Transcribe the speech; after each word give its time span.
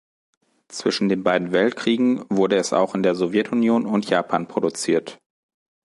Zwischen 0.67 1.09
den 1.09 1.21
beiden 1.21 1.51
Weltkriegen 1.51 2.25
wurde 2.27 2.55
es 2.55 2.73
auch 2.73 2.95
in 2.95 3.03
der 3.03 3.13
Sowjetunion 3.13 3.85
und 3.85 4.09
Japan 4.09 4.47
produziert. 4.47 5.19